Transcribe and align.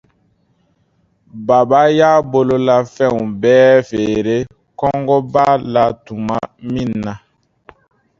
Baba 1.47 1.79
y'a 1.97 2.11
bolofɛn 2.31 3.15
bɛɛ 3.41 3.69
feere 3.89 4.35
kɔngɔ 4.79 5.15
b'a 5.33 5.45
la 5.73 5.83
tuma 6.05 6.37
min 6.71 6.89
na 7.05 7.13